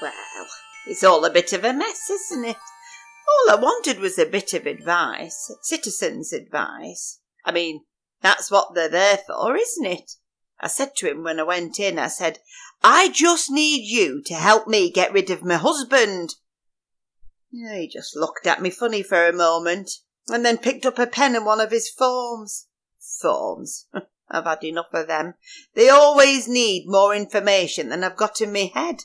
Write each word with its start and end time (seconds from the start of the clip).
Well, 0.00 0.12
it's 0.86 1.04
all 1.04 1.24
a 1.24 1.30
bit 1.30 1.52
of 1.52 1.64
a 1.64 1.72
mess, 1.72 2.08
isn't 2.10 2.44
it? 2.44 2.56
All 2.56 3.50
I 3.50 3.60
wanted 3.60 4.00
was 4.00 4.18
a 4.18 4.26
bit 4.26 4.54
of 4.54 4.66
advice, 4.66 5.52
citizens' 5.62 6.32
advice. 6.32 7.20
I 7.44 7.52
mean, 7.52 7.84
that's 8.22 8.50
what 8.50 8.74
they're 8.74 8.88
there 8.88 9.18
for, 9.18 9.56
isn't 9.56 9.86
it? 9.86 10.12
I 10.60 10.68
said 10.68 10.94
to 10.96 11.10
him 11.10 11.22
when 11.22 11.40
I 11.40 11.44
went 11.44 11.78
in, 11.78 11.98
I 11.98 12.08
said, 12.08 12.38
I 12.82 13.08
just 13.08 13.50
need 13.50 13.84
you 13.84 14.22
to 14.24 14.34
help 14.34 14.66
me 14.66 14.90
get 14.90 15.12
rid 15.12 15.30
of 15.30 15.44
my 15.44 15.56
husband. 15.56 16.34
He 17.50 17.88
just 17.92 18.16
looked 18.16 18.46
at 18.46 18.62
me 18.62 18.70
funny 18.70 19.02
for 19.02 19.26
a 19.26 19.32
moment 19.32 19.90
and 20.28 20.44
then 20.44 20.58
picked 20.58 20.86
up 20.86 20.98
a 20.98 21.06
pen 21.06 21.34
and 21.34 21.44
one 21.44 21.60
of 21.60 21.70
his 21.70 21.88
forms. 21.88 22.68
Forms. 23.20 23.86
I've 24.30 24.44
had 24.44 24.62
enough 24.62 24.92
of 24.92 25.08
them. 25.08 25.34
They 25.74 25.88
always 25.88 26.46
need 26.46 26.84
more 26.86 27.14
information 27.14 27.88
than 27.88 28.04
I've 28.04 28.16
got 28.16 28.40
in 28.40 28.52
my 28.52 28.70
head. 28.72 29.04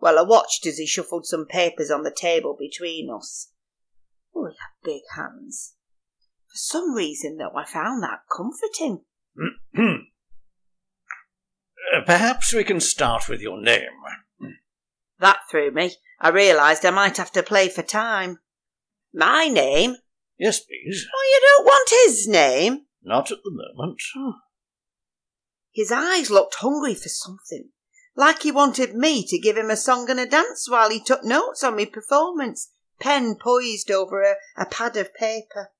Well, 0.00 0.18
I 0.18 0.22
watched 0.22 0.66
as 0.66 0.78
he 0.78 0.86
shuffled 0.86 1.26
some 1.26 1.46
papers 1.46 1.90
on 1.90 2.02
the 2.02 2.14
table 2.14 2.56
between 2.58 3.10
us. 3.10 3.50
Oh, 4.34 4.46
he 4.46 4.54
had 4.54 4.84
big 4.84 5.02
hands. 5.14 5.74
For 6.48 6.56
some 6.56 6.94
reason, 6.94 7.38
though, 7.38 7.56
I 7.56 7.64
found 7.64 8.02
that 8.02 8.20
comforting. 8.34 9.04
Perhaps 12.06 12.52
we 12.52 12.64
can 12.64 12.80
start 12.80 13.28
with 13.28 13.40
your 13.40 13.60
name. 13.60 13.88
That 15.18 15.40
threw 15.50 15.70
me. 15.70 15.92
I 16.20 16.28
realised 16.28 16.84
I 16.84 16.90
might 16.90 17.16
have 17.16 17.32
to 17.32 17.42
play 17.42 17.68
for 17.68 17.82
time. 17.82 18.38
My 19.14 19.48
name? 19.48 19.96
Yes, 20.38 20.60
please. 20.60 21.06
Oh, 21.14 21.24
you 21.32 21.40
don't 21.42 21.64
want 21.64 21.88
his 22.04 22.28
name? 22.28 22.86
Not 23.02 23.30
at 23.30 23.38
the 23.44 23.50
moment. 23.50 24.00
His 25.72 25.92
eyes 25.92 26.30
looked 26.30 26.56
hungry 26.56 26.94
for 26.94 27.08
something, 27.08 27.70
like 28.16 28.42
he 28.42 28.50
wanted 28.50 28.94
me 28.94 29.24
to 29.26 29.38
give 29.38 29.56
him 29.56 29.70
a 29.70 29.76
song 29.76 30.08
and 30.10 30.18
a 30.18 30.26
dance 30.26 30.68
while 30.68 30.90
he 30.90 31.02
took 31.02 31.22
notes 31.22 31.62
on 31.62 31.76
my 31.76 31.84
performance, 31.84 32.70
pen 32.98 33.36
poised 33.36 33.90
over 33.90 34.22
a, 34.22 34.36
a 34.56 34.64
pad 34.64 34.96
of 34.96 35.14
paper. 35.14 35.70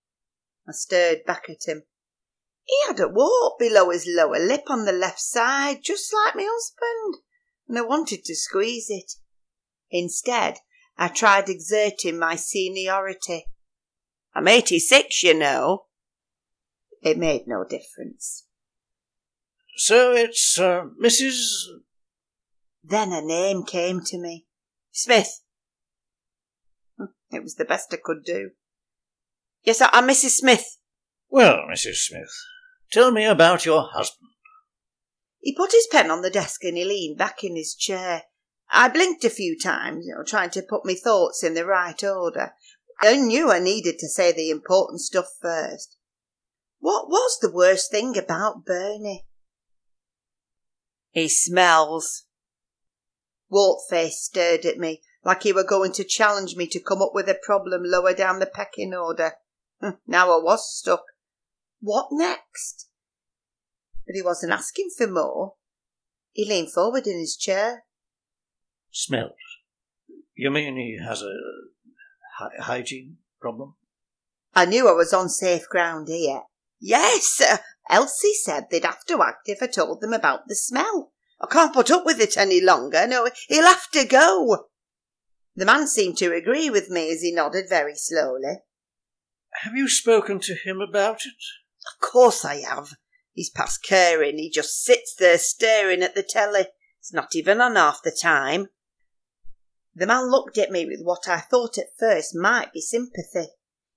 I 0.68 0.72
stared 0.72 1.24
back 1.26 1.46
at 1.48 1.66
him. 1.66 1.84
He 2.64 2.76
had 2.86 3.00
a 3.00 3.08
wart 3.08 3.58
below 3.58 3.90
his 3.90 4.06
lower 4.08 4.38
lip 4.38 4.64
on 4.68 4.84
the 4.84 4.92
left 4.92 5.20
side, 5.20 5.78
just 5.82 6.12
like 6.12 6.34
my 6.34 6.46
husband, 6.46 7.22
and 7.68 7.78
I 7.78 7.82
wanted 7.82 8.24
to 8.24 8.34
squeeze 8.34 8.86
it. 8.90 9.12
Instead, 9.90 10.58
I 10.98 11.08
tried 11.08 11.48
exerting 11.48 12.18
my 12.18 12.36
seniority. 12.36 13.46
I'm 14.34 14.48
eighty 14.48 14.78
six, 14.78 15.22
you 15.22 15.34
know. 15.34 15.84
It 17.02 17.18
made 17.18 17.46
no 17.46 17.64
difference. 17.64 18.44
So 19.76 20.12
it's 20.12 20.58
uh, 20.58 20.86
Mrs. 21.02 21.36
Then 22.88 23.12
a 23.12 23.20
name 23.20 23.64
came 23.64 24.00
to 24.06 24.18
me 24.18 24.46
Smith. 24.92 25.40
It 27.32 27.42
was 27.42 27.56
the 27.56 27.64
best 27.64 27.92
I 27.92 27.96
could 28.02 28.22
do. 28.24 28.50
Yes, 29.64 29.82
I'm 29.82 30.06
Mrs. 30.06 30.36
Smith. 30.36 30.78
Well, 31.28 31.64
Mrs. 31.68 31.96
Smith, 31.96 32.30
tell 32.92 33.10
me 33.10 33.24
about 33.24 33.66
your 33.66 33.88
husband. 33.92 34.30
He 35.40 35.52
put 35.52 35.72
his 35.72 35.88
pen 35.90 36.12
on 36.12 36.22
the 36.22 36.30
desk 36.30 36.62
and 36.62 36.76
he 36.76 36.84
leaned 36.84 37.18
back 37.18 37.42
in 37.42 37.56
his 37.56 37.74
chair. 37.74 38.22
I 38.70 38.88
blinked 38.88 39.24
a 39.24 39.30
few 39.30 39.58
times, 39.58 40.06
you 40.06 40.14
know, 40.14 40.22
trying 40.22 40.50
to 40.50 40.62
put 40.62 40.86
my 40.86 40.94
thoughts 40.94 41.42
in 41.42 41.54
the 41.54 41.66
right 41.66 42.02
order. 42.04 42.52
I 43.02 43.16
knew 43.16 43.50
I 43.50 43.58
needed 43.58 43.98
to 43.98 44.08
say 44.08 44.30
the 44.30 44.50
important 44.50 45.00
stuff 45.00 45.26
first. 45.42 45.96
What 46.78 47.08
was 47.08 47.38
the 47.40 47.50
worst 47.50 47.90
thing 47.90 48.16
about 48.16 48.64
Bernie? 48.64 49.26
He 51.10 51.28
smells. 51.28 52.25
Wartface 53.50 54.12
stared 54.12 54.64
at 54.64 54.78
me 54.78 55.02
like 55.24 55.42
he 55.42 55.52
were 55.52 55.64
going 55.64 55.92
to 55.92 56.04
challenge 56.04 56.56
me 56.56 56.66
to 56.68 56.80
come 56.80 57.02
up 57.02 57.12
with 57.14 57.28
a 57.28 57.38
problem 57.42 57.82
lower 57.84 58.14
down 58.14 58.38
the 58.38 58.46
pecking 58.46 58.94
order. 58.94 59.32
Now 60.06 60.32
I 60.32 60.42
was 60.42 60.74
stuck. 60.74 61.02
What 61.80 62.08
next? 62.10 62.88
But 64.06 64.14
he 64.14 64.22
wasn't 64.22 64.52
asking 64.52 64.90
for 64.96 65.06
more. 65.06 65.54
He 66.32 66.44
leaned 66.48 66.72
forward 66.72 67.06
in 67.06 67.18
his 67.18 67.36
chair. 67.36 67.84
Smells. 68.90 69.32
You 70.34 70.50
mean 70.50 70.76
he 70.76 70.98
has 71.04 71.22
a 71.22 71.34
hy- 72.38 72.62
hygiene 72.62 73.16
problem? 73.40 73.74
I 74.54 74.64
knew 74.64 74.88
I 74.88 74.92
was 74.92 75.12
on 75.12 75.28
safe 75.28 75.68
ground 75.68 76.08
here. 76.08 76.42
Yes, 76.78 77.40
uh, 77.40 77.58
Elsie 77.90 78.34
said 78.34 78.66
they'd 78.70 78.84
have 78.84 79.04
to 79.06 79.22
act 79.22 79.48
if 79.48 79.62
I 79.62 79.66
told 79.66 80.00
them 80.00 80.12
about 80.12 80.46
the 80.46 80.54
smell. 80.54 81.12
I 81.40 81.46
can't 81.46 81.74
put 81.74 81.90
up 81.90 82.06
with 82.06 82.20
it 82.20 82.36
any 82.36 82.60
longer. 82.60 83.06
No, 83.06 83.28
he'll 83.48 83.64
have 83.66 83.90
to 83.92 84.04
go. 84.04 84.68
The 85.54 85.64
man 85.64 85.86
seemed 85.86 86.18
to 86.18 86.34
agree 86.34 86.70
with 86.70 86.90
me 86.90 87.10
as 87.10 87.22
he 87.22 87.32
nodded 87.32 87.68
very 87.68 87.94
slowly. 87.96 88.60
Have 89.62 89.74
you 89.74 89.88
spoken 89.88 90.38
to 90.40 90.54
him 90.54 90.80
about 90.80 91.24
it? 91.24 91.34
Of 91.86 92.00
course 92.00 92.44
I 92.44 92.56
have. 92.56 92.90
He's 93.32 93.50
past 93.50 93.82
caring. 93.82 94.38
He 94.38 94.50
just 94.50 94.82
sits 94.82 95.14
there 95.14 95.38
staring 95.38 96.02
at 96.02 96.14
the 96.14 96.22
telly. 96.22 96.66
It's 97.00 97.12
not 97.12 97.34
even 97.34 97.60
on 97.60 97.76
half 97.76 98.02
the 98.02 98.10
time. 98.10 98.68
The 99.94 100.06
man 100.06 100.30
looked 100.30 100.58
at 100.58 100.70
me 100.70 100.84
with 100.84 101.00
what 101.02 101.28
I 101.28 101.40
thought 101.40 101.78
at 101.78 101.96
first 101.98 102.34
might 102.34 102.72
be 102.72 102.80
sympathy. 102.80 103.48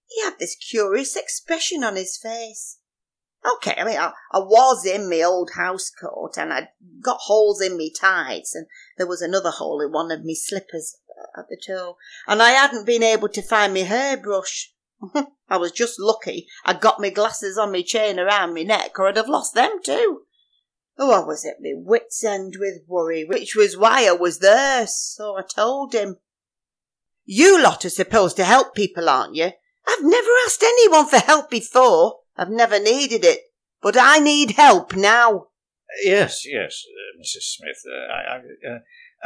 He 0.08 0.22
had 0.24 0.40
this 0.40 0.56
curious 0.56 1.16
expression 1.16 1.84
on 1.84 1.96
his 1.96 2.18
face. 2.18 2.79
Okay, 3.46 3.76
I 3.78 3.86
mean, 3.86 3.98
I, 3.98 4.12
I 4.34 4.40
was 4.40 4.86
in 4.86 5.10
my 5.10 5.22
old 5.22 5.52
house 5.56 5.90
coat 5.90 6.34
and 6.38 6.52
I'd 6.52 6.70
got 7.02 7.18
holes 7.22 7.62
in 7.62 7.78
me 7.78 7.92
tights 7.92 8.54
and 8.54 8.68
there 8.98 9.08
was 9.08 9.22
another 9.22 9.52
hole 9.52 9.82
in 9.82 9.92
one 9.92 10.12
of 10.12 10.26
me 10.26 10.36
slippers 10.36 10.98
uh, 11.10 11.40
at 11.40 11.48
the 11.50 11.58
toe 11.66 11.98
and 12.28 12.42
I 12.42 12.52
hadn't 12.52 12.86
been 12.86 13.04
able 13.04 13.30
to 13.30 13.42
find 13.42 13.74
my 13.74 13.82
hairbrush. 13.82 14.74
I 15.50 15.58
was 15.58 15.72
just 15.72 16.00
lucky 16.00 16.48
I'd 16.66 16.82
got 16.82 17.00
my 17.00 17.10
glasses 17.10 17.58
on 17.58 17.72
my 17.72 17.82
chain 17.82 18.20
around 18.20 18.54
my 18.54 18.64
neck 18.64 19.00
or 19.00 19.08
I'd 19.08 19.16
have 19.16 19.30
lost 19.30 19.56
them 19.56 19.80
too. 19.82 20.24
Oh, 21.02 21.14
I 21.14 21.26
was 21.26 21.46
at 21.46 21.62
my 21.62 21.72
wits' 21.74 22.26
end 22.26 22.56
with 22.60 22.82
worry, 22.86 23.24
which 23.24 23.56
was 23.56 23.78
why 23.78 24.06
I 24.06 24.12
was 24.12 24.40
there, 24.40 24.86
so 24.86 25.38
I 25.38 25.44
told 25.44 25.94
him. 25.94 26.18
You 27.24 27.62
lot 27.64 27.86
are 27.86 27.90
supposed 27.90 28.36
to 28.36 28.44
help 28.44 28.76
people, 28.76 29.08
aren't 29.08 29.36
you? 29.36 29.52
I've 29.88 30.04
never 30.04 30.30
asked 30.46 30.62
anyone 30.62 31.08
for 31.08 31.20
help 31.20 31.50
before. 31.50 32.20
I've 32.40 32.50
never 32.50 32.80
needed 32.80 33.26
it. 33.26 33.42
But 33.82 33.98
I 34.00 34.20
need 34.20 34.52
help 34.52 34.96
now. 34.96 35.48
Yes, 36.04 36.44
yes, 36.46 36.86
uh, 36.88 37.22
Mrs. 37.22 37.44
Smith. 37.44 37.84
Uh, 37.86 38.14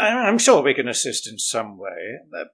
I, 0.01 0.03
I, 0.03 0.31
uh, 0.31 0.37
sure 0.37 0.63
we 0.63 0.73
can 0.73 0.87
assist 0.87 1.27
in 1.27 1.37
some 1.37 1.77
way. 1.77 2.19
Uh, 2.35 2.45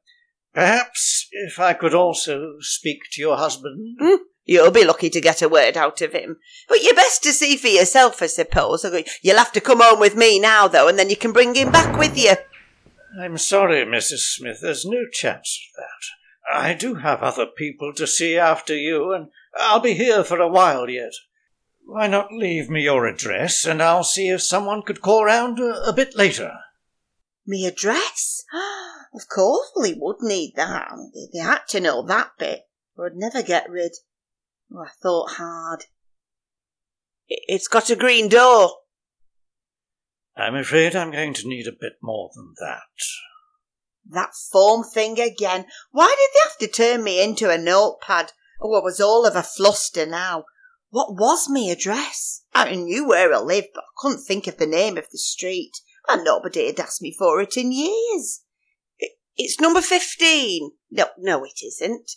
perhaps 0.54 1.28
if 1.32 1.60
I 1.60 1.74
could 1.74 1.94
also 1.94 2.56
speak 2.60 3.00
to 3.12 3.22
your 3.22 3.38
husband. 3.38 3.98
Hmm? 4.00 4.24
You'll 4.46 4.72
be 4.72 4.84
lucky 4.84 5.10
to 5.12 5.22
get 5.22 5.44
a 5.44 5.50
word 5.50 5.78
out 5.78 6.02
of 6.02 6.12
him. 6.12 6.38
But 6.68 6.82
you're 6.82 6.96
best 6.96 7.22
to 7.24 7.32
see 7.32 7.56
for 7.56 7.68
yourself, 7.68 8.22
I 8.22 8.26
suppose. 8.26 8.84
You'll 9.22 9.38
have 9.38 9.52
to 9.52 9.62
come 9.62 9.80
home 9.80 10.00
with 10.00 10.16
me 10.16 10.40
now, 10.40 10.68
though, 10.68 10.88
and 10.88 10.98
then 10.98 11.10
you 11.10 11.16
can 11.16 11.32
bring 11.32 11.54
him 11.54 11.72
back 11.72 11.98
with 11.98 12.18
you. 12.18 12.34
I'm 13.22 13.38
sorry, 13.38 13.86
Mrs. 13.86 14.36
Smith. 14.36 14.60
There's 14.62 14.86
no 14.86 15.06
chance 15.12 15.60
of 15.70 15.84
that. 15.84 16.60
I 16.62 16.74
do 16.74 16.96
have 16.96 17.22
other 17.22 17.46
people 17.46 17.94
to 17.94 18.08
see 18.08 18.38
after 18.38 18.76
you, 18.76 19.14
and 19.14 19.28
I'll 19.58 19.80
be 19.80 19.94
here 19.94 20.24
for 20.24 20.40
a 20.40 20.48
while 20.48 20.90
yet. 20.90 21.14
Why 21.84 22.08
not 22.08 22.32
leave 22.32 22.70
me 22.70 22.84
your 22.84 23.08
address, 23.08 23.66
and 23.66 23.82
I'll 23.82 24.04
see 24.04 24.30
if 24.30 24.44
someone 24.44 24.84
could 24.84 25.02
call 25.02 25.26
round 25.26 25.60
a, 25.60 25.88
a 25.88 25.94
bit 25.94 26.16
later. 26.16 26.54
Me 27.46 27.66
address? 27.66 28.44
Of 29.12 29.28
course, 29.28 29.72
he 29.84 29.96
would 29.98 30.18
need 30.22 30.54
that. 30.56 30.92
They 31.34 31.40
had 31.40 31.62
to 31.70 31.80
know 31.80 32.04
that 32.04 32.34
bit, 32.38 32.68
or 32.96 33.08
I'd 33.08 33.16
never 33.16 33.42
get 33.42 33.68
rid. 33.68 33.94
Oh, 34.72 34.84
I 34.86 34.90
thought 35.02 35.32
hard. 35.32 35.86
It's 37.28 37.68
got 37.68 37.90
a 37.90 37.96
green 37.96 38.30
door. 38.30 38.74
I'm 40.38 40.56
afraid 40.56 40.96
I'm 40.96 41.10
going 41.10 41.34
to 41.34 41.48
need 41.48 41.66
a 41.68 41.72
bit 41.72 41.94
more 42.04 42.30
than 42.36 42.54
that. 42.60 42.82
That 44.08 44.36
form 44.52 44.84
thing 44.84 45.20
again. 45.20 45.66
Why 45.92 46.16
did 46.18 46.30
they 46.34 46.50
have 46.50 46.58
to 46.60 46.82
turn 46.84 47.04
me 47.04 47.22
into 47.24 47.50
a 47.50 47.58
notepad? 47.58 48.34
Oh, 48.62 48.80
I 48.80 48.84
was 48.84 49.00
all 49.00 49.26
of 49.26 49.36
a 49.36 49.44
fluster 49.44 50.06
now. 50.06 50.46
What 50.90 51.16
was 51.16 51.50
me 51.50 51.72
address? 51.72 52.44
I 52.54 52.76
knew 52.76 53.08
where 53.08 53.34
I 53.34 53.40
lived, 53.40 53.70
but 53.74 53.84
I 53.84 53.94
couldn't 53.98 54.26
think 54.26 54.48
of 54.48 54.58
the 54.58 54.66
name 54.66 54.98
of 54.98 55.06
the 55.12 55.18
street, 55.18 55.78
and 56.08 56.24
nobody 56.24 56.66
had 56.66 56.80
asked 56.80 57.02
me 57.02 57.16
for 57.18 57.40
it 57.42 57.56
in 57.58 57.72
years. 57.72 58.42
It, 58.98 59.12
it's 59.38 59.60
number 59.60 59.82
15. 59.82 60.72
No, 60.92 61.06
no, 61.18 61.44
it 61.46 61.60
isn't. 61.64 62.12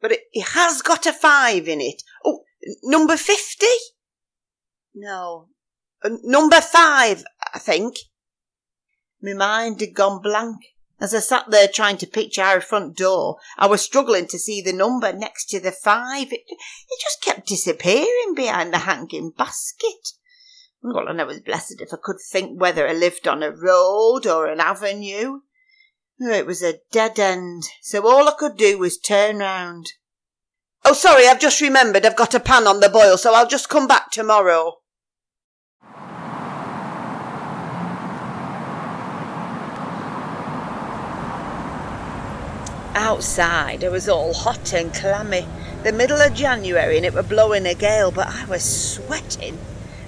But 0.00 0.12
it, 0.12 0.20
it 0.32 0.48
has 0.48 0.82
got 0.82 1.06
a 1.06 1.12
five 1.12 1.68
in 1.68 1.80
it. 1.80 2.02
Oh, 2.24 2.44
number 2.84 3.16
50? 3.16 3.66
No, 4.94 5.48
number 6.22 6.60
five, 6.60 7.24
I 7.52 7.58
think. 7.58 7.96
My 9.20 9.34
mind 9.34 9.80
had 9.80 9.94
gone 9.94 10.22
blank. 10.22 10.56
As 11.00 11.14
I 11.14 11.20
sat 11.20 11.50
there 11.50 11.66
trying 11.66 11.96
to 11.98 12.06
picture 12.06 12.42
our 12.42 12.60
front 12.60 12.94
door, 12.96 13.38
I 13.56 13.66
was 13.66 13.80
struggling 13.80 14.26
to 14.28 14.38
see 14.38 14.60
the 14.60 14.72
number 14.72 15.12
next 15.12 15.46
to 15.46 15.58
the 15.58 15.72
five. 15.72 16.30
It, 16.30 16.42
it 16.46 17.00
just 17.00 17.22
kept 17.22 17.48
disappearing 17.48 18.34
behind 18.36 18.72
the 18.72 18.78
hanging 18.78 19.30
basket. 19.30 20.12
Well, 20.82 21.08
and 21.08 21.20
I 21.20 21.24
was 21.24 21.40
blessed 21.40 21.80
if 21.80 21.92
I 21.92 21.96
could 22.02 22.18
think 22.30 22.60
whether 22.60 22.86
I 22.86 22.92
lived 22.92 23.26
on 23.26 23.42
a 23.42 23.50
road 23.50 24.26
or 24.26 24.46
an 24.46 24.60
avenue. 24.60 25.40
It 26.18 26.46
was 26.46 26.62
a 26.62 26.80
dead 26.92 27.18
end, 27.18 27.62
so 27.80 28.06
all 28.06 28.28
I 28.28 28.34
could 28.38 28.58
do 28.58 28.78
was 28.78 28.98
turn 28.98 29.38
round. 29.38 29.92
Oh, 30.84 30.92
sorry, 30.92 31.26
I've 31.26 31.40
just 31.40 31.62
remembered 31.62 32.04
I've 32.04 32.16
got 32.16 32.34
a 32.34 32.40
pan 32.40 32.66
on 32.66 32.80
the 32.80 32.90
boil, 32.90 33.16
so 33.16 33.34
I'll 33.34 33.48
just 33.48 33.70
come 33.70 33.86
back 33.86 34.10
tomorrow. 34.10 34.74
Outside, 43.02 43.82
it 43.82 43.90
was 43.90 44.10
all 44.10 44.34
hot 44.34 44.74
and 44.74 44.92
clammy. 44.92 45.46
The 45.84 45.90
middle 45.90 46.20
of 46.20 46.34
January 46.34 46.98
and 46.98 47.06
it 47.06 47.14
were 47.14 47.22
blowing 47.22 47.64
a 47.64 47.72
gale, 47.72 48.10
but 48.10 48.26
I 48.26 48.44
was 48.44 48.62
sweating. 48.62 49.58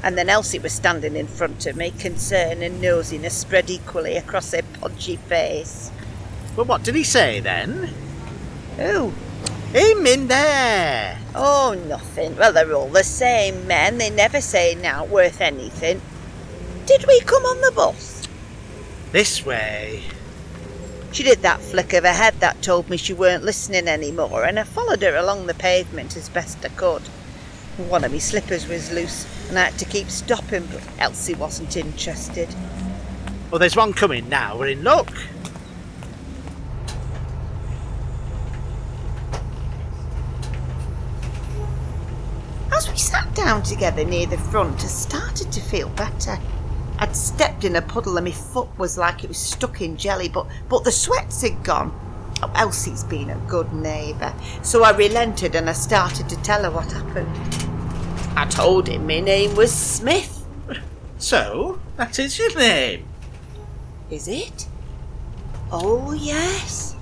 And 0.03 0.19
then 0.19 0.29
Elsie 0.29 0.59
was 0.59 0.75
standing 0.75 1.17
in 1.17 1.27
front 1.27 1.65
of 1.65 1.75
me, 1.75 1.93
concern 1.93 2.63
and 2.63 2.83
nosiness 2.83 3.31
spread 3.31 3.71
equally 3.71 4.17
across 4.17 4.53
her 4.53 4.61
podgy 4.79 5.17
face. 5.17 5.91
Well, 6.55 6.67
what 6.67 6.83
did 6.83 6.95
he 6.95 7.03
say 7.03 7.41
then? 7.41 7.89
Who? 8.77 9.15
Him 9.73 10.07
in 10.07 10.29
there. 10.29 11.19
Oh, 11.35 11.75
nothing. 11.89 12.37
Well, 12.37 12.53
they're 12.53 12.75
all 12.75 12.89
the 12.89 13.05
same 13.05 13.67
men. 13.67 13.97
They 13.97 14.11
never 14.11 14.43
say 14.43 14.75
now 14.75 15.07
worth 15.07 15.41
anything. 15.41 16.03
Did 16.85 17.07
we 17.09 17.21
come 17.21 17.43
on 17.43 17.63
the 17.63 17.73
bus? 17.73 18.29
This 19.13 19.47
way. 19.47 20.03
She 21.13 21.23
did 21.23 21.43
that 21.43 21.61
flick 21.61 21.93
of 21.93 22.05
her 22.05 22.13
head 22.13 22.41
that 22.41 22.63
told 22.63 22.89
me 22.89 22.97
she 22.97 23.13
weren't 23.13 23.45
listening 23.45 23.87
anymore, 23.87 24.45
and 24.45 24.59
I 24.59 24.65
followed 24.65 25.03
her 25.03 25.15
along 25.15 25.47
the 25.47 25.53
pavement 25.53 26.17
as 26.17 26.31
best 26.31 26.65
I 26.65 26.71
could. 26.71 27.03
One 27.77 28.03
of 28.03 28.13
my 28.13 28.19
slippers 28.19 28.67
was 28.67 28.91
loose, 28.91 29.27
and 29.51 29.59
I 29.59 29.65
had 29.65 29.79
to 29.79 29.85
keep 29.85 30.09
stopping, 30.09 30.67
but 30.73 30.83
Elsie 30.99 31.35
wasn't 31.35 31.77
interested. 31.77 32.49
Well, 33.51 33.59
there's 33.59 33.77
one 33.77 33.93
coming 33.93 34.31
now. 34.31 34.57
We're 34.59 34.69
in 34.69 34.83
luck. 34.83 35.13
As 42.75 42.91
we 42.91 42.97
sat 42.97 43.35
down 43.35 43.63
together 43.65 44.05
near 44.07 44.27
the 44.27 44.39
front, 44.39 44.83
I 44.83 44.87
started 44.87 45.53
to 45.53 45.61
feel 45.61 45.91
better. 45.91 46.39
I'd 47.03 47.17
stepped 47.17 47.65
in 47.65 47.75
a 47.75 47.83
puddle 47.83 48.17
and 48.17 48.27
my 48.27 48.31
foot 48.31 48.69
was 48.79 48.97
like 48.97 49.25
it 49.25 49.29
was 49.29 49.37
stuck 49.37 49.81
in 49.81 49.97
jelly, 49.97 50.29
but, 50.29 50.47
but 50.69 50.85
the 50.85 50.93
sweats 50.93 51.43
had 51.43 51.65
gone. 51.65 51.91
Oh, 52.45 52.53
Elsie's 52.55 53.03
been 53.03 53.31
a 53.31 53.37
good 53.49 53.73
neighbour, 53.73 54.33
so 54.63 54.85
I 54.85 54.97
relented 54.97 55.57
and 55.57 55.69
I 55.69 55.73
started 55.73 56.29
to 56.29 56.41
tell 56.43 56.63
her 56.63 56.71
what 56.71 56.93
happened. 56.93 57.29
I 58.37 58.45
told 58.45 58.87
him 58.87 59.09
my 59.09 59.19
name 59.19 59.57
was 59.57 59.75
Smith. 59.75 60.47
So, 61.19 61.81
that 61.97 62.21
is 62.21 62.39
your 62.39 62.57
name. 62.57 63.05
Is 64.09 64.29
it? 64.29 64.69
Oh, 65.73 66.13
yes. 66.13 66.95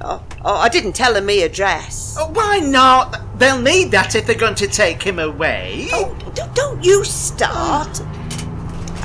Oh, 0.00 0.24
oh 0.46 0.56
I 0.56 0.70
didn't 0.70 0.94
tell 0.94 1.14
him 1.14 1.26
my 1.26 1.32
address. 1.32 2.16
Oh, 2.18 2.30
why 2.30 2.60
not? 2.60 3.38
They'll 3.38 3.60
need 3.60 3.90
that 3.90 4.14
if 4.14 4.26
they're 4.26 4.34
going 4.34 4.54
to 4.54 4.66
take 4.66 5.02
him 5.02 5.18
away. 5.18 5.88
Oh, 5.92 6.16
don't, 6.34 6.54
don't 6.54 6.82
you 6.82 7.04
start. 7.04 8.00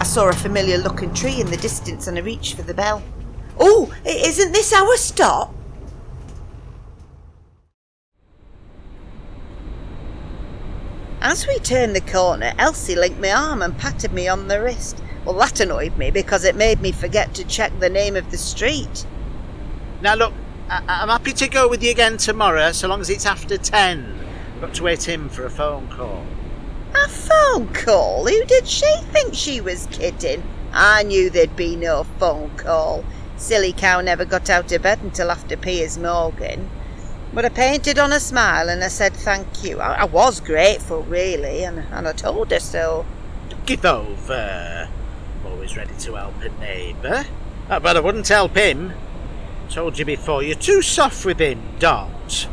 I 0.01 0.03
saw 0.03 0.29
a 0.29 0.33
familiar 0.33 0.79
looking 0.79 1.13
tree 1.13 1.39
in 1.39 1.51
the 1.51 1.57
distance 1.57 2.07
and 2.07 2.17
I 2.17 2.21
reached 2.21 2.55
for 2.55 2.63
the 2.63 2.73
bell. 2.73 3.03
Oh, 3.59 3.93
isn't 4.03 4.51
this 4.51 4.73
our 4.73 4.97
stop? 4.97 5.53
As 11.21 11.45
we 11.45 11.59
turned 11.59 11.95
the 11.95 12.01
corner, 12.01 12.51
Elsie 12.57 12.95
linked 12.95 13.21
my 13.21 13.31
arm 13.31 13.61
and 13.61 13.77
patted 13.77 14.11
me 14.11 14.27
on 14.27 14.47
the 14.47 14.59
wrist. 14.59 14.99
Well, 15.23 15.35
that 15.35 15.59
annoyed 15.59 15.95
me 15.99 16.09
because 16.09 16.45
it 16.45 16.55
made 16.55 16.81
me 16.81 16.91
forget 16.91 17.35
to 17.35 17.43
check 17.43 17.71
the 17.79 17.87
name 17.87 18.15
of 18.15 18.31
the 18.31 18.37
street. 18.39 19.05
Now, 20.01 20.15
look, 20.15 20.33
I- 20.67 20.81
I'm 20.87 21.09
happy 21.09 21.33
to 21.33 21.47
go 21.47 21.67
with 21.67 21.83
you 21.83 21.91
again 21.91 22.17
tomorrow, 22.17 22.71
so 22.71 22.87
long 22.87 23.01
as 23.01 23.11
it's 23.11 23.27
after 23.27 23.55
ten. 23.55 24.17
I've 24.55 24.61
got 24.61 24.73
to 24.73 24.83
wait 24.83 25.07
in 25.07 25.29
for 25.29 25.45
a 25.45 25.51
phone 25.51 25.87
call. 25.89 26.25
A 26.95 27.07
phone 27.07 27.67
call? 27.73 28.25
Who 28.27 28.43
did 28.45 28.67
she 28.67 28.91
think 29.11 29.33
she 29.33 29.61
was 29.61 29.87
kidding? 29.91 30.43
I 30.73 31.03
knew 31.03 31.29
there'd 31.29 31.55
be 31.55 31.75
no 31.75 32.03
phone 32.19 32.49
call. 32.57 33.03
Silly 33.37 33.73
cow 33.73 34.01
never 34.01 34.25
got 34.25 34.49
out 34.49 34.71
of 34.71 34.81
bed 34.81 34.99
until 35.01 35.31
after 35.31 35.57
Piers 35.57 35.97
Morgan. 35.97 36.69
But 37.33 37.45
I 37.45 37.49
painted 37.49 37.97
on 37.97 38.11
a 38.11 38.19
smile 38.19 38.69
and 38.69 38.83
I 38.83 38.89
said 38.89 39.13
thank 39.13 39.63
you. 39.63 39.79
I, 39.79 40.01
I 40.01 40.03
was 40.05 40.39
grateful, 40.39 41.03
really, 41.03 41.63
and, 41.63 41.79
and 41.91 42.07
I 42.07 42.13
told 42.13 42.51
her 42.51 42.59
so. 42.59 43.05
Give 43.65 43.85
over. 43.85 44.89
I'm 44.89 45.51
always 45.51 45.77
ready 45.77 45.93
to 45.93 46.15
help 46.15 46.41
a 46.41 46.49
neighbour. 46.59 47.25
Uh, 47.69 47.79
But 47.79 47.97
I 47.97 47.99
wouldn't 48.01 48.27
help 48.27 48.55
him. 48.55 48.93
Told 49.69 49.97
you 49.97 50.03
before, 50.05 50.43
you're 50.43 50.55
too 50.55 50.81
soft 50.81 51.25
with 51.25 51.39
him, 51.39 51.61
Dot. 51.79 52.47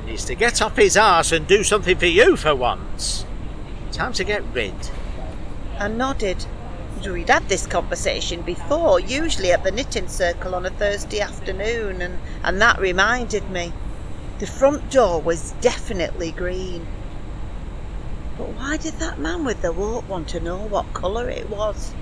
He 0.00 0.12
needs 0.12 0.24
to 0.24 0.34
get 0.34 0.62
off 0.62 0.76
his 0.76 0.96
arse 0.96 1.32
and 1.32 1.46
do 1.46 1.62
something 1.62 1.96
for 1.98 2.06
you 2.06 2.36
for 2.36 2.54
once. 2.54 3.26
Time 3.94 4.12
to 4.14 4.24
get 4.24 4.42
rid. 4.52 4.74
I 5.78 5.86
nodded. 5.86 6.46
We'd 7.06 7.28
had 7.28 7.48
this 7.48 7.64
conversation 7.64 8.42
before, 8.42 8.98
usually 8.98 9.52
at 9.52 9.62
the 9.62 9.70
knitting 9.70 10.08
circle 10.08 10.56
on 10.56 10.66
a 10.66 10.70
Thursday 10.70 11.20
afternoon, 11.20 12.02
and, 12.02 12.18
and 12.42 12.60
that 12.60 12.80
reminded 12.80 13.48
me. 13.50 13.72
The 14.40 14.48
front 14.48 14.90
door 14.90 15.20
was 15.20 15.52
definitely 15.60 16.32
green. 16.32 16.88
But 18.36 18.48
why 18.54 18.78
did 18.78 18.94
that 18.94 19.20
man 19.20 19.44
with 19.44 19.62
the 19.62 19.70
wart 19.70 20.08
want 20.08 20.26
to 20.30 20.40
know 20.40 20.58
what 20.58 20.92
colour 20.92 21.30
it 21.30 21.48
was? 21.48 21.94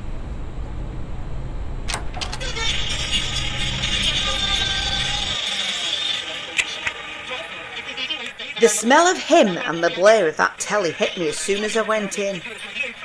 The 8.62 8.68
smell 8.68 9.08
of 9.08 9.18
him 9.18 9.58
and 9.58 9.82
the 9.82 9.90
blare 9.90 10.28
of 10.28 10.36
that 10.36 10.60
telly 10.60 10.92
hit 10.92 11.18
me 11.18 11.26
as 11.28 11.36
soon 11.36 11.64
as 11.64 11.76
I 11.76 11.82
went 11.82 12.16
in. 12.16 12.40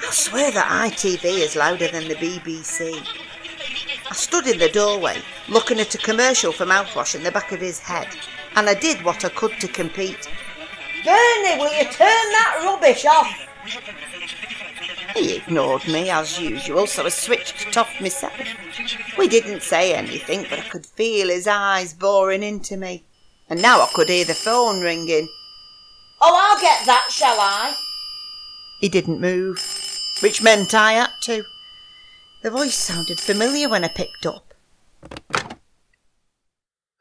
I 0.07 0.11
swear 0.11 0.51
that 0.51 0.91
ITV 0.91 1.23
is 1.25 1.55
louder 1.55 1.87
than 1.87 2.07
the 2.07 2.13
BBC. 2.13 3.03
I 4.07 4.13
stood 4.13 4.45
in 4.45 4.59
the 4.59 4.69
doorway, 4.69 5.19
looking 5.49 5.79
at 5.79 5.95
a 5.95 5.97
commercial 5.97 6.51
for 6.51 6.67
mouthwash 6.67 7.15
in 7.15 7.23
the 7.23 7.31
back 7.31 7.51
of 7.51 7.59
his 7.59 7.79
head, 7.79 8.07
and 8.55 8.69
I 8.69 8.75
did 8.75 9.03
what 9.03 9.25
I 9.25 9.29
could 9.29 9.59
to 9.61 9.67
compete. 9.67 10.29
Bernie, 11.03 11.57
will 11.57 11.73
you 11.73 11.85
turn 11.85 12.27
that 12.37 12.61
rubbish 12.63 13.03
off? 13.05 13.47
He 15.15 15.37
ignored 15.37 15.87
me 15.87 16.11
as 16.11 16.39
usual, 16.39 16.85
so 16.85 17.03
I 17.03 17.09
switched 17.09 17.65
it 17.65 17.77
off 17.77 17.99
myself. 17.99 18.37
We 19.17 19.27
didn't 19.27 19.63
say 19.63 19.95
anything, 19.95 20.45
but 20.51 20.59
I 20.59 20.69
could 20.69 20.85
feel 20.85 21.29
his 21.29 21.47
eyes 21.47 21.95
boring 21.95 22.43
into 22.43 22.77
me. 22.77 23.05
And 23.49 23.59
now 23.59 23.81
I 23.81 23.89
could 23.95 24.09
hear 24.09 24.23
the 24.23 24.35
phone 24.35 24.81
ringing. 24.81 25.27
Oh, 26.19 26.33
I'll 26.35 26.61
get 26.61 26.85
that, 26.85 27.09
shall 27.11 27.39
I? 27.39 27.75
He 28.79 28.89
didn't 28.89 29.21
move, 29.21 29.59
which 30.21 30.41
meant 30.41 30.73
I 30.73 30.93
had 30.93 31.11
to. 31.23 31.43
The 32.43 32.51
voice 32.51 32.75
sounded 32.75 33.19
familiar 33.19 33.69
when 33.69 33.83
I 33.83 33.89
picked 33.89 34.25
up. 34.25 34.53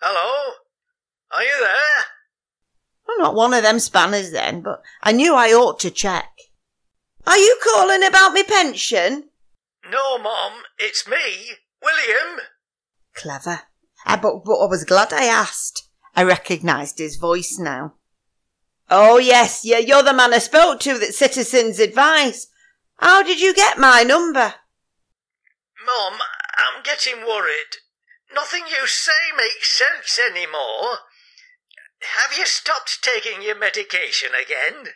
Hello? 0.01 0.53
Are 1.33 1.43
you 1.43 1.59
there? 1.61 2.05
I'm 3.09 3.23
not 3.23 3.35
one 3.35 3.55
of 3.55 3.63
them 3.63 3.79
spanners 3.79 4.33
then, 4.33 4.61
but 4.63 4.83
I 5.03 5.13
knew 5.13 5.35
I 5.35 5.51
ought 5.53 5.79
to 5.81 5.91
check. 5.91 6.31
Are 7.27 7.39
you 7.39 7.59
calling 7.63 8.05
about 8.05 8.33
me 8.33 8.43
pension? 8.43 9.31
No, 9.91 10.19
Mom, 10.19 10.53
it's 10.79 11.09
me, 11.09 11.57
William. 11.83 12.41
Clever. 13.15 13.61
I, 14.05 14.17
but, 14.17 14.45
but 14.45 14.55
I 14.55 14.67
was 14.67 14.85
glad 14.85 15.13
I 15.13 15.25
asked. 15.25 15.89
I 16.15 16.23
recognised 16.23 16.99
his 16.99 17.17
voice 17.17 17.59
now. 17.59 17.95
Oh, 18.89 19.19
yes, 19.19 19.65
yeah, 19.65 19.79
you're 19.79 20.03
the 20.03 20.13
man 20.13 20.33
I 20.33 20.39
spoke 20.39 20.81
to 20.81 20.99
that 20.99 21.15
Citizens 21.15 21.81
Advice. 21.81 22.49
How 22.99 23.23
did 23.23 23.41
you 23.41 23.53
get 23.55 23.79
my 23.79 24.03
number? 24.03 24.55
Mum, 25.85 26.19
I'm 26.57 26.83
getting 26.83 27.27
worried. 27.27 27.83
Nothing 28.33 28.63
you 28.69 28.87
say 28.87 29.13
makes 29.37 29.77
sense 29.77 30.19
anymore. 30.31 30.99
Have 32.01 32.39
you 32.39 32.47
stopped 32.47 33.03
taking 33.03 33.43
your 33.43 33.59
medication 33.59 34.31
again? 34.31 34.93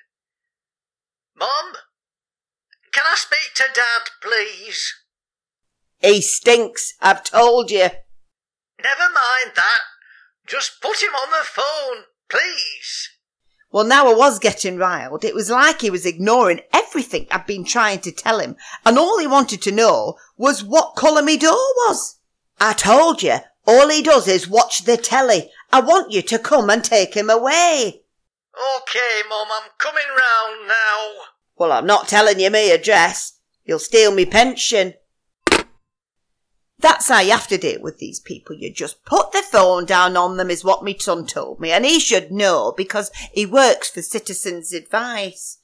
Mum? 1.36 1.74
Can 2.92 3.04
I 3.10 3.16
speak 3.16 3.54
to 3.56 3.64
Dad, 3.74 4.10
please? 4.22 4.94
He 5.98 6.20
stinks, 6.20 6.94
I've 7.00 7.24
told 7.24 7.70
you. 7.70 7.88
Never 8.82 9.08
mind 9.12 9.52
that. 9.56 9.80
Just 10.46 10.80
put 10.80 11.02
him 11.02 11.14
on 11.14 11.30
the 11.30 11.44
phone, 11.44 12.04
please. 12.28 13.10
Well, 13.72 13.84
now 13.84 14.10
I 14.10 14.14
was 14.14 14.40
getting 14.40 14.78
riled. 14.78 15.24
It 15.24 15.34
was 15.34 15.48
like 15.48 15.80
he 15.80 15.90
was 15.90 16.04
ignoring 16.04 16.60
everything 16.72 17.26
I'd 17.30 17.46
been 17.46 17.64
trying 17.64 18.00
to 18.00 18.10
tell 18.10 18.40
him, 18.40 18.56
and 18.84 18.98
all 18.98 19.18
he 19.18 19.28
wanted 19.28 19.62
to 19.62 19.72
know 19.72 20.16
was 20.36 20.64
what 20.64 20.96
colour 20.96 21.22
me 21.22 21.36
door 21.36 21.52
was. 21.52 22.16
I 22.58 22.72
told 22.72 23.22
you, 23.22 23.38
all 23.66 23.88
he 23.88 24.02
does 24.02 24.26
is 24.26 24.48
watch 24.48 24.84
the 24.84 24.96
telly. 24.96 25.50
I 25.72 25.80
want 25.80 26.10
you 26.10 26.20
to 26.22 26.38
come 26.38 26.68
and 26.68 26.82
take 26.82 27.14
him 27.14 27.30
away. 27.30 28.02
Okay, 28.78 29.22
Mum, 29.28 29.46
I'm 29.52 29.70
coming 29.78 30.02
round 30.08 30.66
now. 30.66 31.12
Well, 31.56 31.70
I'm 31.70 31.86
not 31.86 32.08
telling 32.08 32.40
you 32.40 32.50
me 32.50 32.72
address. 32.72 33.38
You'll 33.64 33.78
steal 33.78 34.12
me 34.12 34.26
pension. 34.26 34.94
That's 36.80 37.08
how 37.08 37.20
you 37.20 37.32
have 37.32 37.46
to 37.48 37.58
deal 37.58 37.82
with 37.82 37.98
these 37.98 38.20
people. 38.20 38.56
You 38.56 38.72
just 38.72 39.04
put 39.04 39.32
the 39.32 39.42
phone 39.42 39.84
down 39.84 40.16
on 40.16 40.38
them 40.38 40.50
is 40.50 40.64
what 40.64 40.82
my 40.82 40.96
son 40.98 41.26
told 41.26 41.60
me. 41.60 41.72
And 41.72 41.84
he 41.84 42.00
should 42.00 42.32
know 42.32 42.72
because 42.74 43.10
he 43.32 43.44
works 43.44 43.90
for 43.90 44.00
Citizens 44.00 44.72
Advice. 44.72 45.58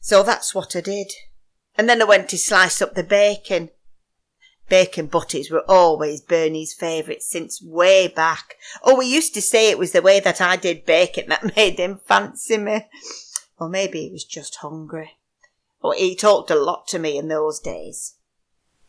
So 0.00 0.24
that's 0.24 0.54
what 0.56 0.74
I 0.74 0.80
did. 0.80 1.12
And 1.76 1.88
then 1.88 2.02
I 2.02 2.06
went 2.06 2.28
to 2.30 2.38
slice 2.38 2.82
up 2.82 2.94
the 2.94 3.04
bacon. 3.04 3.70
Bacon 4.68 5.06
butties 5.06 5.48
were 5.50 5.64
always 5.68 6.20
Bernie's 6.20 6.74
favourite 6.74 7.22
since 7.22 7.62
way 7.62 8.08
back. 8.08 8.56
Oh, 8.82 8.96
we 8.96 9.06
used 9.06 9.34
to 9.34 9.42
say 9.42 9.70
it 9.70 9.78
was 9.78 9.92
the 9.92 10.02
way 10.02 10.18
that 10.18 10.40
I 10.40 10.56
did 10.56 10.84
bacon 10.84 11.28
that 11.28 11.56
made 11.56 11.78
him 11.78 12.00
fancy 12.04 12.58
me. 12.58 12.88
Or 13.60 13.68
maybe 13.68 14.06
he 14.06 14.10
was 14.10 14.24
just 14.24 14.56
hungry. 14.56 15.18
Or 15.80 15.94
he 15.94 16.16
talked 16.16 16.50
a 16.50 16.56
lot 16.56 16.88
to 16.88 16.98
me 16.98 17.16
in 17.16 17.28
those 17.28 17.60
days. 17.60 18.16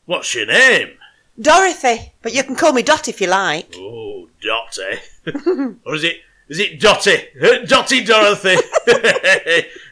What's 0.05 0.33
your 0.33 0.47
name? 0.47 0.97
Dorothy, 1.41 2.13
but 2.21 2.33
you 2.33 2.43
can 2.43 2.55
call 2.55 2.73
me 2.73 2.81
Dot 2.83 3.07
if 3.07 3.21
you 3.21 3.27
like. 3.27 3.73
Oh, 3.77 4.27
Dotty. 4.41 4.99
or 5.85 5.95
is 5.95 6.03
it 6.03 6.17
is 6.49 6.59
it 6.59 6.81
Dotty? 6.81 7.27
Dotty 7.67 8.03
Dorothy. 8.03 8.55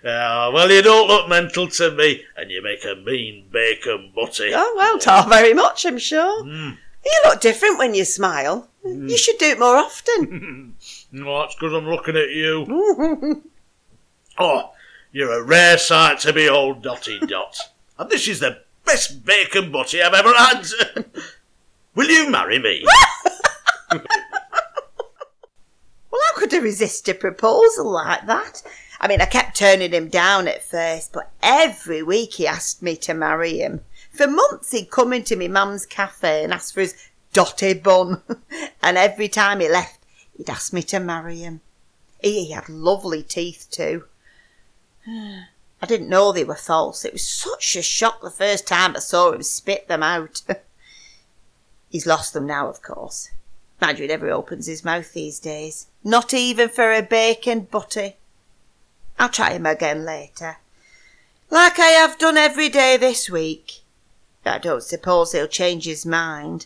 oh, 0.04 0.52
well, 0.54 0.72
you 0.72 0.82
don't 0.82 1.08
look 1.08 1.30
mental 1.30 1.68
to 1.68 1.92
me, 1.92 2.24
and 2.36 2.50
you 2.50 2.64
make 2.64 2.84
a 2.84 2.96
mean 2.96 3.46
bacon 3.52 4.12
butty. 4.16 4.52
Oh, 4.54 4.74
well, 4.76 4.98
tar 4.98 5.30
very 5.30 5.54
much, 5.54 5.86
I'm 5.86 6.00
sure. 6.00 6.44
Hmm. 6.44 6.72
You 7.06 7.22
look 7.26 7.40
different 7.40 7.78
when 7.78 7.94
you 7.94 8.04
smile. 8.04 8.70
Hmm. 8.84 9.08
You 9.08 9.18
should 9.18 9.38
do 9.38 9.46
it 9.46 9.60
more 9.60 9.78
often. 9.78 10.76
Oh, 11.16 11.40
that's 11.42 11.56
because 11.56 11.74
I'm 11.74 11.88
looking 11.88 12.18
at 12.18 12.32
you. 12.32 13.44
oh, 14.40 14.72
you're 15.12 15.40
a 15.40 15.44
rare 15.44 15.78
sight 15.78 16.20
to 16.22 16.34
behold, 16.34 16.82
Dotty 16.82 17.20
Dot. 17.20 17.56
and 18.00 18.10
this 18.10 18.28
is 18.28 18.40
the 18.40 18.62
best 18.84 19.24
bacon 19.26 19.72
butty 19.72 20.02
I've 20.02 20.14
ever 20.14 20.34
had. 20.34 21.06
Will 21.98 22.12
you 22.12 22.30
marry 22.30 22.60
me? 22.60 22.86
Well, 26.10 26.22
how 26.26 26.40
could 26.40 26.54
I 26.54 26.60
resist 26.60 27.10
a 27.10 27.14
proposal 27.14 27.92
like 27.92 28.28
that? 28.28 28.62
I 29.02 29.08
mean, 29.08 29.20
I 29.20 29.26
kept 29.26 29.58
turning 29.58 29.92
him 29.92 30.08
down 30.08 30.48
at 30.48 30.64
first, 30.64 31.12
but 31.12 31.32
every 31.42 32.02
week 32.02 32.36
he 32.36 32.48
asked 32.48 32.82
me 32.82 32.96
to 32.98 33.14
marry 33.14 33.58
him. 33.58 33.82
For 34.12 34.28
months 34.28 34.72
he'd 34.72 34.90
come 34.90 35.12
into 35.12 35.36
my 35.36 35.48
mum's 35.48 35.86
cafe 35.86 36.44
and 36.44 36.54
ask 36.54 36.74
for 36.74 36.82
his 36.82 37.10
dotty 37.34 37.74
bun, 37.74 38.22
and 38.82 38.98
every 38.98 39.28
time 39.28 39.60
he 39.60 39.70
left, 39.70 40.00
he'd 40.38 40.50
ask 40.50 40.72
me 40.72 40.84
to 40.84 41.00
marry 41.00 41.40
him. 41.40 41.62
He, 42.22 42.46
he 42.46 42.52
had 42.52 42.70
lovely 42.70 43.24
teeth 43.24 43.68
too. 43.70 44.06
I 45.08 45.86
didn't 45.86 46.10
know 46.10 46.32
they 46.32 46.44
were 46.44 46.56
false. 46.56 47.04
It 47.06 47.14
was 47.14 47.28
such 47.28 47.76
a 47.76 47.82
shock 47.82 48.22
the 48.22 48.30
first 48.30 48.68
time 48.68 48.96
I 48.96 49.00
saw 49.00 49.34
him 49.34 49.44
spit 49.44 49.88
them 49.88 50.04
out. 50.04 50.44
He's 51.90 52.06
lost 52.06 52.34
them 52.34 52.46
now, 52.46 52.68
of 52.68 52.82
course. 52.82 53.30
You, 53.82 54.08
never 54.08 54.30
opens 54.30 54.66
his 54.66 54.84
mouth 54.84 55.14
these 55.14 55.40
days. 55.40 55.88
Not 56.04 56.34
even 56.34 56.68
for 56.68 56.92
a 56.92 57.02
bacon 57.02 57.62
butty. 57.62 58.16
I'll 59.20 59.30
try 59.30 59.52
him 59.52 59.66
again 59.66 60.04
later. 60.04 60.58
Like 61.50 61.80
I 61.80 61.88
have 61.88 62.18
done 62.18 62.38
every 62.38 62.70
day 62.70 62.98
this 62.98 63.30
week. 63.30 63.82
I 64.46 64.58
don't 64.58 64.84
suppose 64.84 65.32
he'll 65.32 65.48
change 65.48 65.86
his 65.86 66.06
mind. 66.06 66.66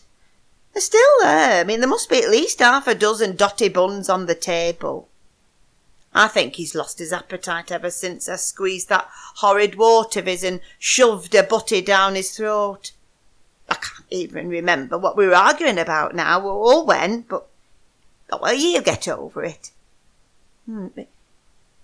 They're 0.72 0.80
still 0.80 1.00
there. 1.20 1.60
I 1.60 1.64
mean, 1.64 1.80
there 1.80 1.88
must 1.88 2.08
be 2.08 2.22
at 2.22 2.30
least 2.30 2.60
half 2.60 2.86
a 2.88 2.94
dozen 2.94 3.36
dotty 3.36 3.68
buns 3.68 4.08
on 4.08 4.26
the 4.26 4.34
table. 4.34 5.08
I 6.14 6.28
think 6.28 6.56
he's 6.56 6.74
lost 6.74 6.98
his 6.98 7.12
appetite 7.12 7.70
ever 7.70 7.90
since 7.90 8.28
I 8.28 8.36
squeezed 8.36 8.88
that 8.88 9.08
horrid 9.36 9.76
wart 9.76 10.16
of 10.16 10.26
his 10.26 10.44
and 10.44 10.60
shoved 10.78 11.34
a 11.34 11.42
butty 11.42 11.80
down 11.80 12.14
his 12.14 12.36
throat. 12.36 12.92
Even 14.12 14.48
remember 14.48 14.98
what 14.98 15.16
we 15.16 15.26
were 15.26 15.34
arguing 15.34 15.78
about 15.78 16.14
now 16.14 16.42
or 16.42 16.84
when, 16.84 17.22
but 17.22 17.48
well, 18.40 18.52
you'll 18.52 18.82
get 18.82 19.08
over 19.08 19.42
it. 19.42 19.70
Hmm, 20.66 20.88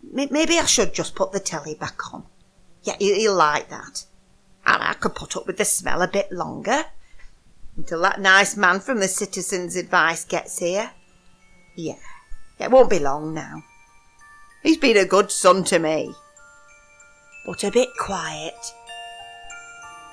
Maybe 0.03 0.59
I 0.59 0.67
should 0.67 0.93
just 0.95 1.15
put 1.15 1.33
the 1.33 1.41
telly 1.41 1.75
back 1.75 2.13
on. 2.13 2.25
Yeah, 2.83 2.97
he'll 2.99 3.35
like 3.35 3.71
that. 3.71 4.05
And 4.67 4.83
I 4.83 4.93
could 4.93 5.15
put 5.15 5.37
up 5.37 5.47
with 5.47 5.57
the 5.57 5.65
smell 5.65 6.03
a 6.03 6.09
bit 6.09 6.31
longer 6.31 6.85
until 7.77 8.03
that 8.03 8.21
nice 8.21 8.57
man 8.57 8.81
from 8.81 9.01
the 9.01 9.09
Citizens' 9.09 9.75
Advice 9.77 10.25
gets 10.25 10.59
here. 10.59 10.93
Yeah, 11.75 11.99
it 12.59 12.71
won't 12.71 12.91
be 12.91 12.99
long 12.99 13.33
now. 13.33 13.65
He's 14.63 14.77
been 14.77 14.99
a 14.99 15.05
good 15.05 15.31
son 15.31 15.65
to 15.65 15.79
me, 15.79 16.15
but 17.47 17.65
a 17.65 17.71
bit 17.71 17.89
quiet, 17.99 18.55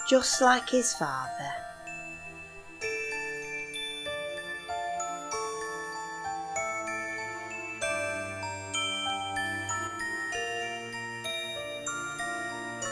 just 0.08 0.42
like 0.42 0.70
his 0.70 0.94
father. 0.94 1.65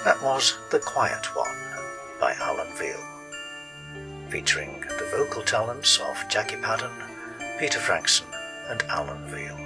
That 0.04 0.22
was 0.22 0.58
The 0.70 0.80
Quiet 0.80 1.34
One 1.34 1.56
by 2.20 2.34
Alan 2.34 2.68
Veal, 2.76 3.00
featuring 4.30 4.82
the 4.82 5.10
vocal 5.16 5.42
talents 5.44 5.98
of 5.98 6.28
Jackie 6.28 6.58
Padden, 6.58 6.92
Peter 7.58 7.80
Frankson, 7.80 8.28
and 8.68 8.84
Alan 8.90 9.26
Veal. 9.30 9.58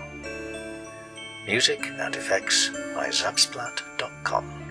Music 1.48 1.88
and 1.88 2.15
effects 2.15 2.70
by 2.94 3.08
Zapsplat.com. 3.08 4.67